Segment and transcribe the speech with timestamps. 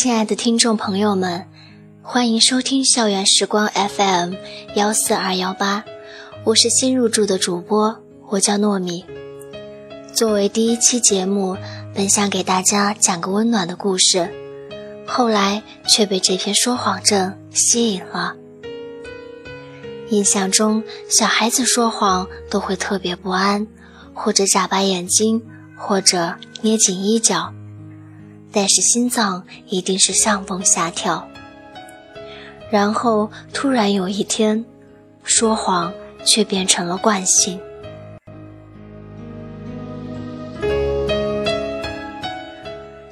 [0.00, 1.44] 亲爱的听众朋友们，
[2.02, 4.34] 欢迎收听校园时光 FM
[4.76, 5.84] 幺四二幺八，
[6.44, 7.98] 我是新入驻的主播，
[8.28, 9.04] 我叫糯米。
[10.14, 11.56] 作为第一期节目，
[11.96, 14.32] 本想给大家讲个温暖的故事，
[15.04, 18.36] 后来却被这篇说谎症吸引了。
[20.10, 23.66] 印象中，小孩子说谎都会特别不安，
[24.14, 25.42] 或者眨巴眼睛，
[25.76, 27.52] 或者捏紧衣角。
[28.52, 31.28] 但是心脏一定是上蹦下跳，
[32.70, 34.64] 然后突然有一天，
[35.22, 35.92] 说谎
[36.24, 37.60] 却变成了惯性。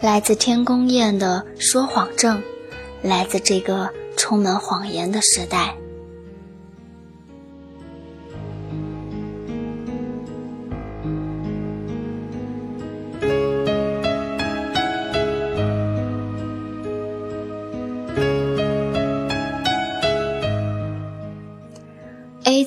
[0.01, 2.43] 来自天宫宴的说谎症，
[3.03, 5.75] 来自这个充满谎言的时代。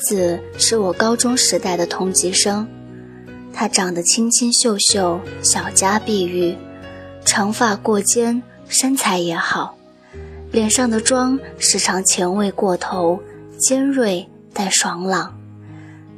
[0.10, 2.68] 子是我高中时代的同级生，
[3.54, 6.58] 她长得清清秀秀，小家碧玉，
[7.24, 9.78] 长发过肩，身材也好，
[10.52, 13.20] 脸上的妆时常前卫过头，
[13.60, 15.38] 尖锐但爽朗，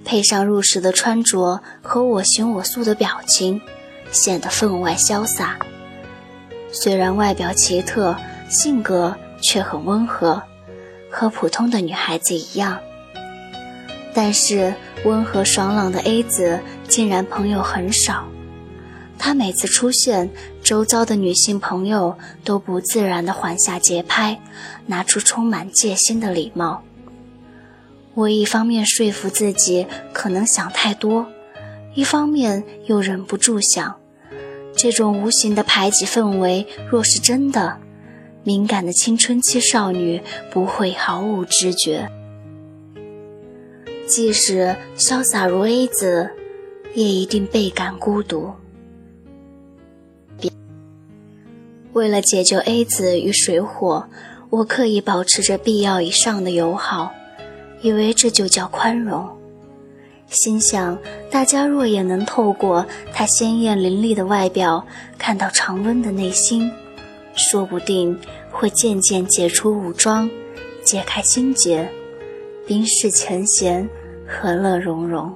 [0.06, 3.60] 配上入时的穿着和我行我素的表情，
[4.10, 5.60] 显得分外潇洒。
[6.72, 8.16] 虽然外表奇特，
[8.50, 10.42] 性格却很温和，
[11.10, 12.80] 和普通的女孩子一样。
[14.14, 14.74] 但是
[15.06, 18.26] 温和爽朗的 A 子竟然朋友很少，
[19.18, 20.30] 她每次出现，
[20.62, 24.42] 周遭的女性朋友都不自然地缓下节拍，
[24.88, 26.84] 拿出充满戒心的礼貌。
[28.14, 31.26] 我一方面说服自己可能想太多，
[31.96, 33.96] 一方面又忍不住想，
[34.76, 37.78] 这种无形的排挤氛围若是真的，
[38.44, 40.22] 敏感的青春期少女
[40.52, 42.12] 不会毫无知觉。
[44.12, 46.30] 即使潇洒如 A 子，
[46.94, 48.52] 也一定倍感孤独。
[51.94, 54.06] 为了解救 A 子与水火，
[54.50, 57.10] 我刻意保持着必要以上的友好，
[57.82, 59.26] 以为这就叫宽容。
[60.28, 61.00] 心想，
[61.30, 64.86] 大家若也能透过他鲜艳凌厉的外表，
[65.18, 66.70] 看到常温的内心，
[67.34, 68.20] 说不定
[68.52, 70.30] 会渐渐解除武装，
[70.84, 71.90] 解开心结，
[72.68, 73.90] 冰释前嫌。
[74.32, 75.36] 和乐融融。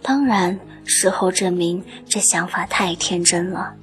[0.00, 3.74] 当然，事后证明这想法太天真了。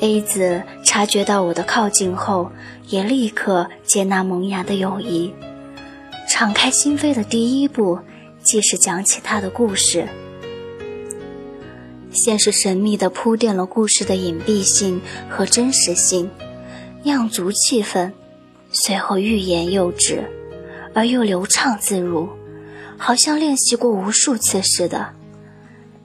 [0.00, 2.50] A 子察觉到我的靠近后，
[2.88, 5.32] 也立刻接纳萌芽的友谊。
[6.28, 7.98] 敞开心扉的第一步，
[8.42, 10.06] 即是讲起他的故事。
[12.10, 16.28] 先是神秘地铺垫了故事的隐蔽性和真实性，
[17.04, 18.12] 酿足气氛，
[18.70, 20.22] 随后欲言又止，
[20.94, 22.28] 而又流畅自如。
[23.04, 25.08] 好像练习过无数次似的，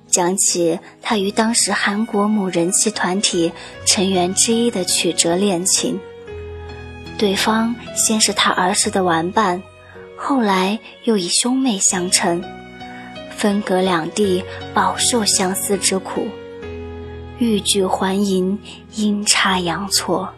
[0.07, 3.51] 讲起他与当时韩国某人气团体
[3.85, 5.99] 成员之一的曲折恋情。
[7.15, 9.61] 对方先是他儿时的玩伴，
[10.17, 12.43] 后来又以兄妹相称，
[13.29, 14.43] 分隔两地，
[14.73, 16.27] 饱受相思之苦，
[17.37, 18.57] 欲拒还迎，
[18.95, 20.33] 阴差阳错。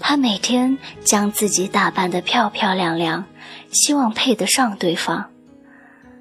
[0.00, 3.26] 他每天将自己打扮得漂漂亮亮。
[3.70, 5.24] 希望配得上对方，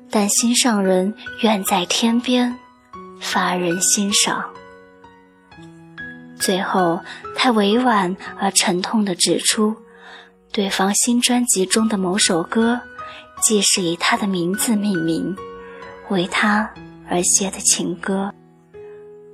[0.10, 2.56] 但心上人远在天边，
[3.20, 4.44] 乏人欣赏。
[6.40, 7.00] 最后，
[7.36, 9.76] 他委婉而沉痛地指出，
[10.52, 12.80] 对方新专辑中的某首歌，
[13.44, 15.36] 既是以他的名字命名，
[16.10, 16.72] 为他
[17.10, 18.32] 而写的情歌。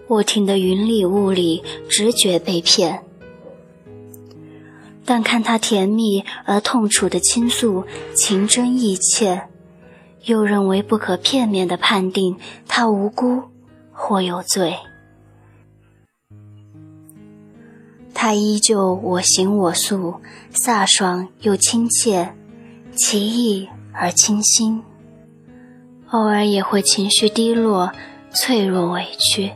[0.07, 3.03] 我听得云里雾里，直觉被骗。
[5.05, 9.49] 但看他甜蜜而痛楚的倾诉，情真意切，
[10.25, 13.43] 又认为不可片面的判定他无辜
[13.91, 14.75] 或有罪。
[18.13, 20.15] 他依旧我行我素，
[20.53, 22.33] 飒爽又亲切，
[22.95, 24.81] 奇异而清新，
[26.11, 27.91] 偶尔也会情绪低落、
[28.31, 29.51] 脆弱委屈。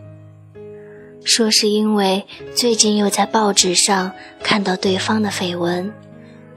[1.27, 2.25] 说是因为
[2.55, 5.93] 最近又在报纸上看到对方的绯闻，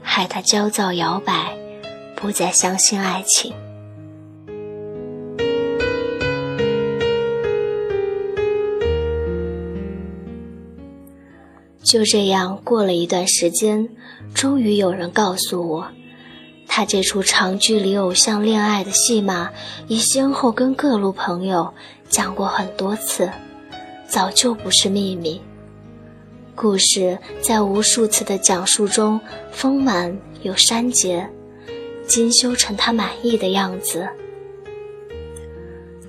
[0.01, 1.57] 害他焦躁摇摆，
[2.15, 3.53] 不再相信爱情。
[11.83, 13.89] 就这样过了一段时间，
[14.33, 15.87] 终于有人告诉我，
[16.65, 19.51] 他这出长距离偶像恋爱的戏码，
[19.89, 21.73] 已先后跟各路朋友
[22.09, 23.29] 讲过很多次。
[24.11, 25.39] 早就不是秘密，
[26.53, 29.17] 故事在无数次的讲述中
[29.53, 31.25] 丰满又删节，
[32.05, 34.05] 精修成他满意的样子。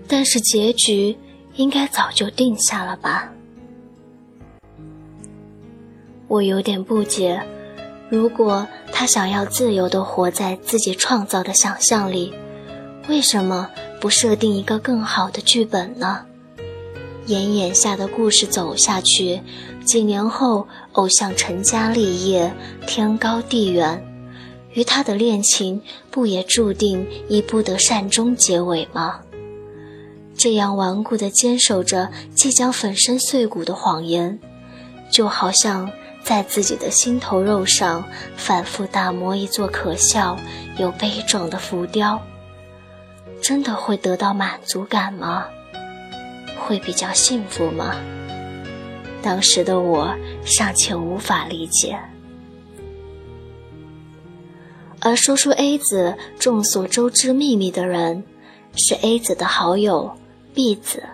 [0.08, 1.16] 但是结局
[1.54, 3.32] 应该早就定下了吧？
[6.26, 7.40] 我有点不解，
[8.10, 12.34] 如果他想要自由地活在自己创造的想象里，
[13.08, 13.70] 为什么
[14.00, 16.26] 不设定一个更好的剧本呢？
[17.26, 19.40] 沿眼下的故事走下去，
[19.84, 22.52] 几年后偶像成家立业，
[22.86, 24.04] 天高地远，
[24.72, 25.80] 与他的恋情
[26.10, 29.20] 不也注定以不得善终结尾吗？
[30.36, 34.40] 这样顽固地坚守着即将粉身碎骨的谎言，
[35.10, 35.88] 就好像
[36.24, 38.04] 在自己的心头肉上
[38.36, 40.36] 反复打磨一座可笑
[40.78, 42.20] 又悲壮的浮雕，
[43.40, 45.46] 真的会得到满足感吗？
[46.62, 47.96] 会比较幸福吗？
[49.22, 50.14] 当时的我
[50.44, 51.98] 尚且无法理解，
[54.98, 58.24] 而说出 A 子众所周知秘密的人，
[58.74, 60.10] 是 A 子的好友
[60.54, 61.04] B 子。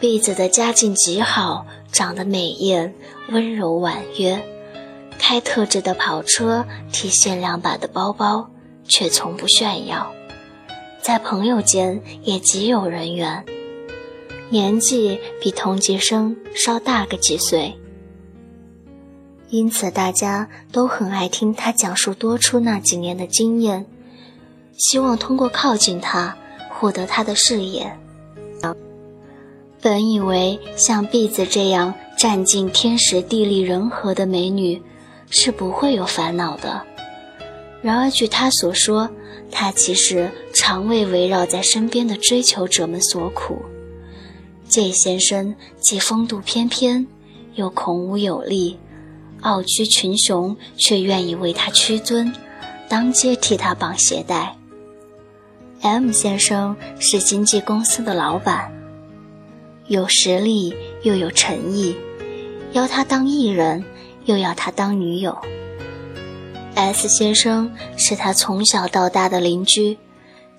[0.00, 2.94] B 子的家境极好，长得美艳，
[3.30, 4.42] 温柔婉约，
[5.18, 8.50] 开特制的跑车，提限量版的包包，
[8.86, 10.10] 却从不炫耀。
[11.02, 13.44] 在朋友间也极有人缘，
[14.50, 17.74] 年纪比同级生稍大个几岁，
[19.50, 23.86] 因此大家都很爱听他讲述多出那几年的经验，
[24.76, 26.36] 希望通过靠近他
[26.70, 27.96] 获得他的视野。
[29.80, 34.80] 本以为像碧子这样占尽天时地利人和的美女
[35.30, 36.82] 是不会有烦恼的，
[37.82, 39.10] 然而据他所说。
[39.56, 43.62] 他其实常为围绕在身边的追求者们所苦。
[44.68, 47.06] J 先生既风度翩翩，
[47.54, 48.78] 又孔武有力，
[49.42, 52.32] 傲居群雄却愿意为他屈尊，
[52.88, 54.56] 当街替他绑鞋带。
[55.82, 58.72] M 先生是经纪公司的老板，
[59.86, 61.94] 有实力又有诚意，
[62.72, 63.84] 邀他当艺人，
[64.24, 65.36] 又要他当女友。
[66.74, 69.96] S 先生是他从小到大的邻居，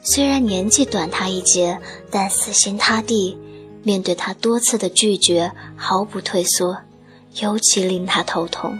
[0.01, 1.77] 虽然年纪短他一截，
[2.09, 3.37] 但死心塌地，
[3.85, 6.75] 面对他多次的拒绝毫不退缩，
[7.39, 8.79] 尤其令他头痛。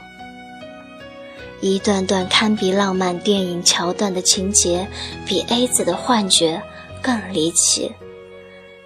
[1.61, 4.87] 一段段堪比浪漫电影桥段的情节，
[5.23, 6.59] 比 A 子的幻觉
[7.03, 7.91] 更离奇。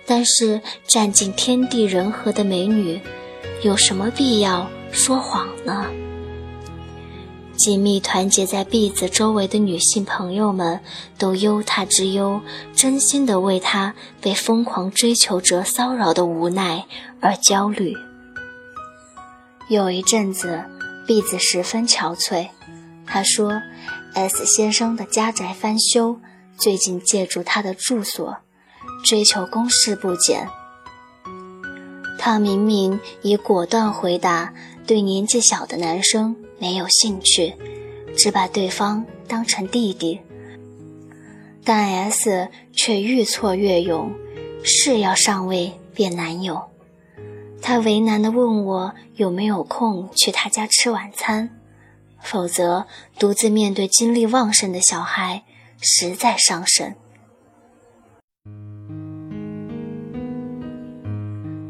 [0.05, 2.99] 但是占尽天地人和的美女，
[3.61, 5.85] 有什么必要说谎呢？
[7.59, 10.79] 紧密团结在婢子周围的女性朋友们，
[11.17, 12.39] 都忧他之忧，
[12.73, 16.85] 真心的为他被疯狂追求者骚扰的无奈
[17.19, 17.93] 而焦虑。
[19.67, 20.63] 有一阵子，
[21.05, 22.47] 婢子十分憔悴。
[23.05, 23.61] 他说
[24.13, 26.17] ：“S 先生的家宅翻修，
[26.57, 28.37] 最近借住他的住所，
[29.03, 30.47] 追求公事不减。”
[32.17, 34.53] 他明明已果断回答，
[34.87, 36.37] 对年纪小的男生。
[36.59, 37.55] 没有兴趣，
[38.15, 40.19] 只把对方当成弟弟。
[41.63, 44.11] 但 S 却愈挫愈勇，
[44.63, 46.69] 誓要上位变男友。
[47.61, 51.49] 他为难地问我有没有空去他家吃晚餐，
[52.21, 52.87] 否则
[53.19, 55.43] 独自面对精力旺盛的小孩
[55.81, 56.95] 实在伤神。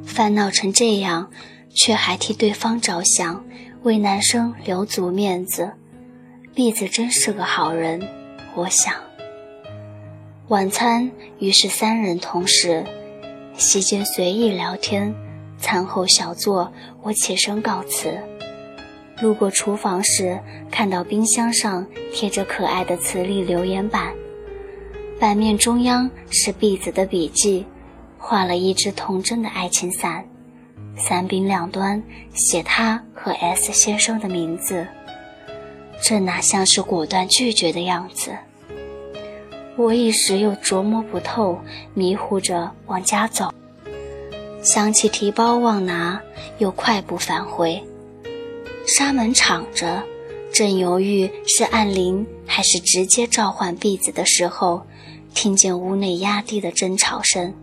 [0.05, 1.31] 烦恼成这样，
[1.73, 3.43] 却还替对方着想。
[3.83, 5.71] 为男生留足面子，
[6.53, 8.05] 栗子真是个好人。
[8.53, 8.93] 我想，
[10.49, 11.09] 晚餐
[11.39, 12.83] 于是三人同食，
[13.55, 15.15] 席间随意聊天，
[15.57, 16.69] 餐后小坐。
[17.01, 18.19] 我起身告辞，
[19.21, 20.37] 路过厨房时，
[20.69, 24.13] 看到冰箱上贴着可爱的磁力留言板，
[25.17, 27.65] 版面中央是碧子的笔记，
[28.17, 30.28] 画了一只童真的爱情伞。
[30.99, 32.03] 伞柄两端
[32.33, 34.85] 写他和 S 先生的名字，
[36.03, 38.31] 这哪像是果断拒绝的样子？
[39.77, 41.57] 我一时又琢磨不透，
[41.93, 43.53] 迷糊着往家走，
[44.61, 46.21] 想起提包忘拿，
[46.57, 47.81] 又快步返回。
[48.85, 50.03] 纱门敞着，
[50.51, 54.85] 正犹豫是按铃还是直接召唤婢子的时候，
[55.33, 57.53] 听见屋内压低的争吵声。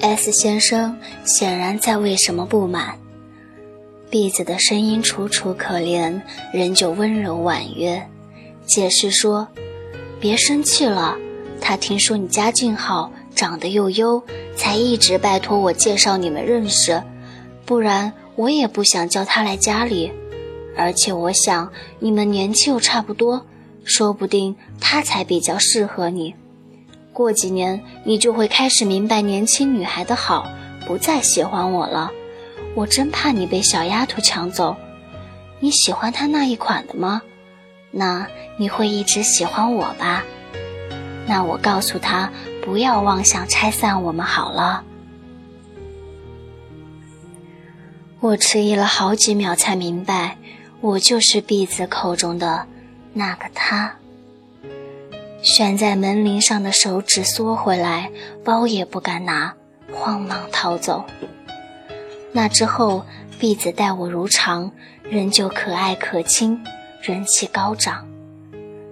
[0.00, 2.98] S 先生显然在为什么不满。
[4.08, 6.20] 碧子的声音楚楚可怜，
[6.52, 8.00] 仍旧温柔婉约，
[8.64, 9.48] 解释说
[10.20, 11.16] ：“别生气了，
[11.60, 14.22] 他听说你家境好，长得又优，
[14.56, 17.02] 才一直拜托我介绍你们认识。
[17.64, 20.12] 不然我也不想叫他来家里。
[20.76, 23.44] 而且我想你们年纪又差不多，
[23.82, 26.34] 说不定他才比较适合你。
[27.16, 30.46] 过几年你就会开始明白年轻女孩的好，
[30.86, 32.10] 不再喜欢我了。
[32.74, 34.76] 我真怕你被小丫头抢走。
[35.58, 37.22] 你喜欢她那一款的吗？
[37.90, 38.26] 那
[38.58, 40.22] 你会一直喜欢我吧？
[41.26, 42.30] 那我告诉他
[42.62, 44.84] 不要妄想拆散我们好了。
[48.20, 50.36] 我迟疑了好几秒才明白。
[50.82, 52.66] 我就是婢子口中的
[53.14, 53.90] 那个他。
[55.46, 58.10] 悬在门铃上的手指缩回来，
[58.42, 59.54] 包也不敢拿，
[59.92, 61.04] 慌忙逃走。
[62.32, 63.06] 那之后，
[63.38, 64.72] 婢子待我如常，
[65.04, 66.60] 仍旧可爱可亲，
[67.00, 68.04] 人气高涨。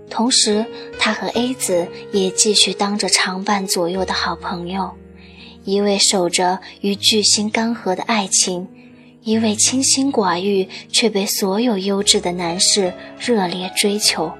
[0.09, 0.65] 同时，
[0.97, 4.93] 他和 A 子也继续当着常伴左右的好朋友，
[5.65, 8.69] 一位守着与巨星干涸的爱情。
[9.23, 14.31] 一位清心寡欲却被所有优质的男士热烈追求，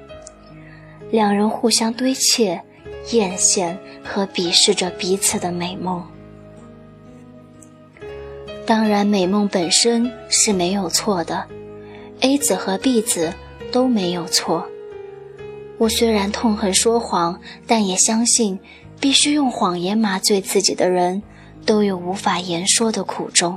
[1.15, 2.59] 两人互相堆砌、
[3.13, 6.05] 艳羡和鄙视着彼此的美梦。
[8.67, 11.45] 当然，美梦本身是没有错的
[12.19, 13.33] ，A 子和 B 子
[13.71, 14.67] 都没有错。
[15.79, 18.59] 我虽然痛恨说谎，但也相信，
[18.99, 21.23] 必须用谎言麻醉自己的人，
[21.65, 23.57] 都有无法言说的苦衷。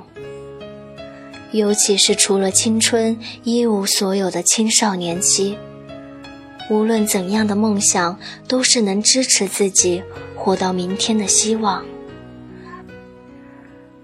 [1.52, 5.58] 尤其是除了青春一无所有的青少年期，
[6.70, 10.04] 无论怎样的梦想，都是能支持自己
[10.36, 11.86] 活到明天的希望。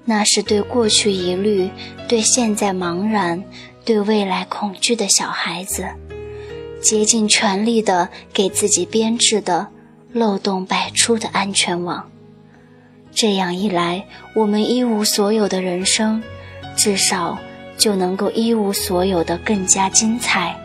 [0.05, 1.69] 那是对过去疑虑、
[2.07, 3.43] 对现在茫然、
[3.85, 5.87] 对未来恐惧的小孩子，
[6.81, 9.67] 竭尽全力的给自己编制的
[10.11, 12.09] 漏洞百出的安全网。
[13.11, 14.05] 这样一来，
[14.35, 16.21] 我们一无所有的人生。
[16.75, 17.37] 至少
[17.77, 20.57] 就能够一无所有的更加精彩，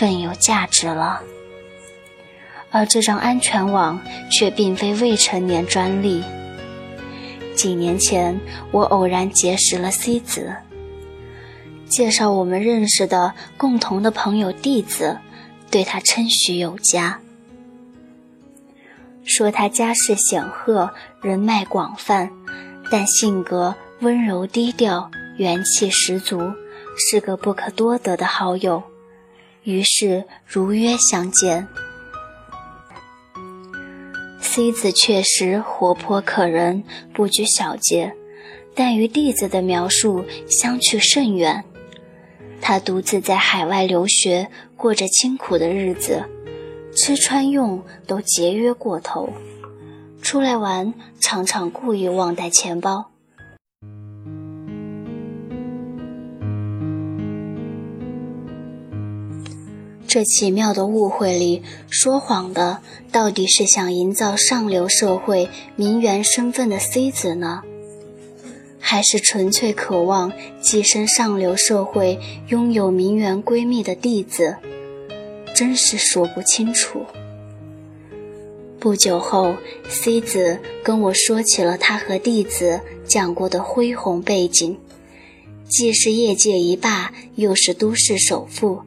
[0.00, 1.20] 更有价值了。
[2.70, 6.24] 而这张安全网却并非未成年专利。
[7.54, 8.40] 几年前，
[8.70, 10.56] 我偶然结识了 C 子，
[11.86, 15.18] 介绍我们认识的共同的朋友 D 子，
[15.70, 17.20] 对他称许有加，
[19.22, 20.90] 说他家世显赫，
[21.20, 22.30] 人脉广泛，
[22.90, 25.10] 但性格温柔低调。
[25.36, 26.52] 元气十足，
[26.98, 28.82] 是个不可多得的好友，
[29.70, 31.68] 于是如约相见。
[34.40, 36.82] C 子确实活泼可人，
[37.14, 38.12] 不拘小节，
[38.74, 41.64] 但与弟子的描述相去甚远。
[42.60, 46.24] 他独自在海外留学，过着清苦的日子，
[46.94, 49.30] 吃穿用都节约过头，
[50.20, 53.09] 出来玩常常故意忘带钱包。
[60.10, 62.78] 这奇妙的误会里，说谎的
[63.12, 67.62] 到底是想营造上流社会名媛身份的 C 子呢，
[68.80, 74.56] 还是纯粹渴望跻身上流社会、拥有名媛闺蜜的弟子？
[75.54, 77.06] 真是说不清楚。
[78.80, 79.54] 不久后
[79.88, 84.76] ，C 子跟我说起了他和弟子讲过的恢宏背景，
[85.68, 88.82] 既是业界一霸，又是都市首富。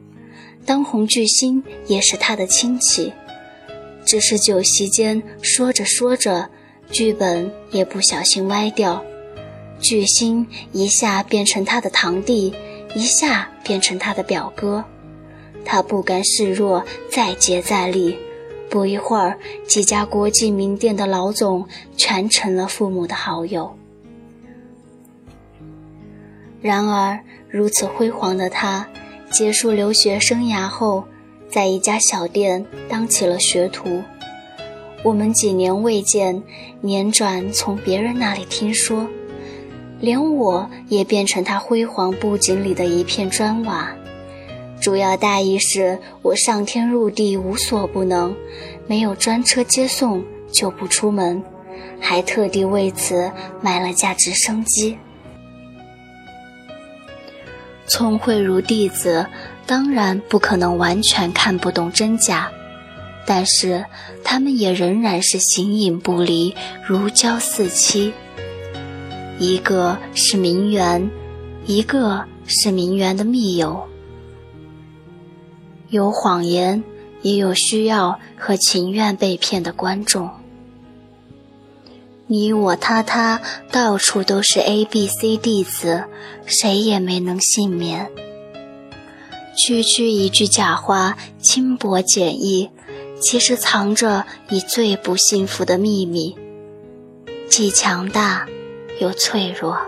[0.66, 3.12] 当红巨星也是他的亲戚，
[4.04, 6.48] 只是酒席间说着说着，
[6.90, 9.04] 剧本也不小心歪掉，
[9.78, 12.54] 巨星一下变成他的堂弟，
[12.94, 14.82] 一下变成他的表哥，
[15.64, 18.16] 他不甘示弱，再接再厉，
[18.70, 21.66] 不一会儿，几家国际名店的老总
[21.96, 23.76] 全成了父母的好友。
[26.62, 28.88] 然而，如此辉煌的他。
[29.34, 31.02] 结束留学生涯后，
[31.50, 34.00] 在一家小店当起了学徒。
[35.02, 36.40] 我们几年未见，
[36.84, 39.04] 辗转从别人那里听说，
[39.98, 43.92] 连我也变成他辉煌布景里的一片砖瓦。
[44.80, 48.32] 主要大意是我上天入地无所不能，
[48.86, 50.22] 没有专车接送
[50.52, 51.42] 就不出门，
[51.98, 53.28] 还特地为此
[53.60, 54.96] 买了架直升机。
[57.86, 59.26] 聪慧如弟子，
[59.66, 62.50] 当然不可能完全看不懂真假，
[63.26, 63.84] 但是
[64.22, 66.54] 他们也仍然是形影不离，
[66.86, 68.12] 如胶似漆。
[69.38, 71.10] 一个是名媛，
[71.66, 73.86] 一个是名媛的密友。
[75.90, 76.82] 有谎言，
[77.22, 80.30] 也有需要和情愿被骗的观众。
[82.26, 83.40] 你我他他，
[83.70, 86.04] 到处都是 A B C D 字，
[86.46, 88.10] 谁也没能幸免。
[89.56, 92.70] 区区一句假话，轻薄简易，
[93.20, 96.34] 其实藏着你最不幸福的秘密，
[97.48, 98.46] 既强大
[99.00, 99.78] 又脆弱。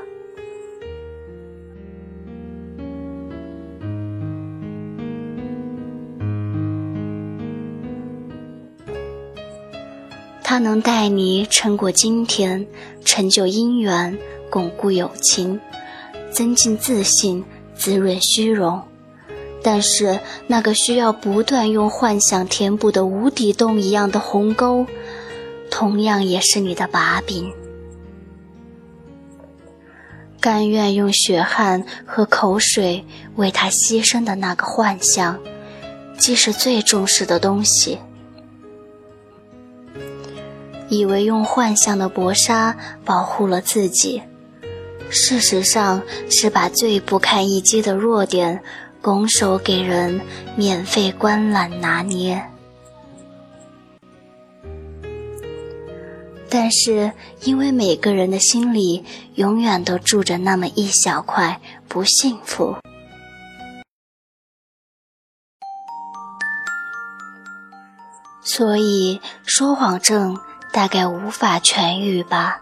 [10.57, 12.67] 它能带你撑过今天，
[13.05, 15.61] 成就姻缘，巩固友情，
[16.31, 17.45] 增进自信，
[17.75, 18.83] 滋润虚荣。
[19.63, 24.87] 但是，那个需要不断用幻想填补的无底洞一样的鸿沟，
[25.71, 27.53] 同样也是你的把柄。
[30.41, 35.39] 甘愿用血汗和口水为他牺牲的那个幻象，
[36.17, 37.99] 既是最重视的东西。
[40.97, 44.23] 以为用幻象的薄纱保护了自己，
[45.11, 48.63] 事实上是把最不堪一击的弱点
[49.03, 50.21] 拱手给人，
[50.57, 52.43] 免费观览拿捏。
[56.49, 57.13] 但是，
[57.43, 62.77] 因为每个人的心里永远都住着那么一小块不幸福，
[68.43, 70.39] 所以说谎症。
[70.77, 72.61] 大概无法痊愈吧，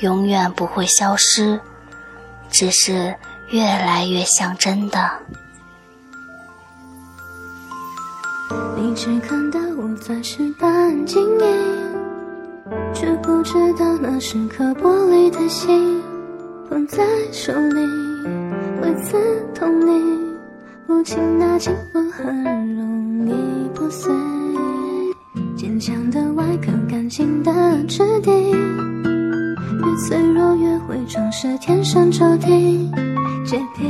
[0.00, 1.60] 永远不会消失，
[2.50, 3.14] 只是
[3.50, 5.10] 越来越像真的。
[8.78, 11.94] 你只看到我钻石般晶莹，
[12.94, 16.02] 却不知道那是颗玻璃的心，
[16.70, 17.82] 捧在手里
[18.80, 19.18] 会刺
[19.54, 20.34] 痛你，
[20.86, 24.10] 不轻拿轻放很容易破碎。
[25.60, 27.52] 坚强的外壳，干净的
[27.86, 32.90] 质地，越脆弱越会装饰，天生注定。
[33.44, 33.84] 洁癖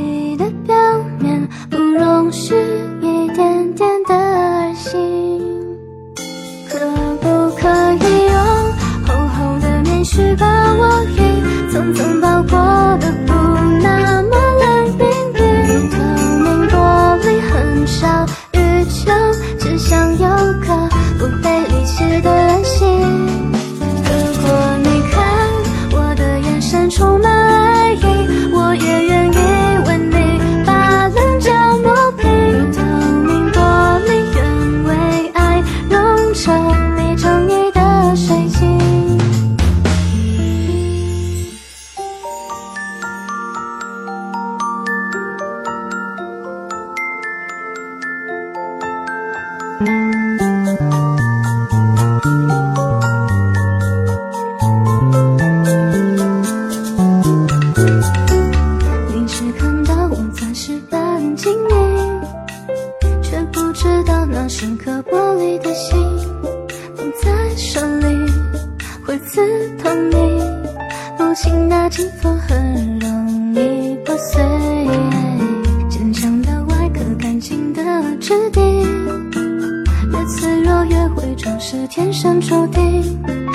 [81.61, 83.50] 是天生注定。